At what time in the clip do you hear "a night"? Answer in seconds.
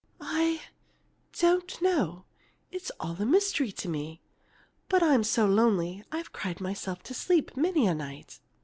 7.85-8.39